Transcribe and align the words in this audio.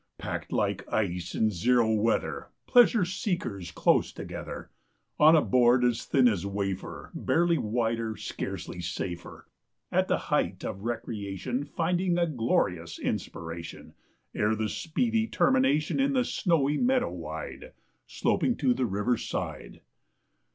Packed 0.17 0.51
like 0.51 0.83
ice 0.91 1.35
in 1.35 1.51
zero 1.51 1.93
weather, 1.93 2.47
Pleasure 2.65 3.05
seekers 3.05 3.69
close 3.69 4.11
together, 4.11 4.71
On 5.19 5.35
a 5.35 5.43
board 5.43 5.83
as 5.85 6.05
thin 6.05 6.27
as 6.27 6.43
wafer, 6.43 7.11
Barely 7.13 7.59
wider, 7.59 8.17
scarcely 8.17 8.81
safer, 8.81 9.47
At 9.91 10.07
the 10.07 10.17
height 10.17 10.65
of 10.65 10.81
recreation 10.85 11.65
Find 11.65 12.01
a 12.17 12.25
glorious 12.25 12.97
inspiration, 12.97 13.93
Ere 14.33 14.55
the 14.55 14.69
speedy 14.69 15.27
termination 15.27 15.99
In 15.99 16.13
the 16.13 16.25
snowy 16.25 16.77
meadow 16.79 17.11
wide, 17.11 17.73
Sloping 18.07 18.55
to 18.57 18.73
the 18.73 18.87
river's 18.87 19.23
side. 19.27 19.81